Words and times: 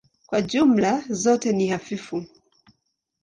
Kwa 0.27 0.41
jumla 0.41 1.03
zote 1.09 1.53
ni 1.53 1.67
hafifu. 1.67 2.25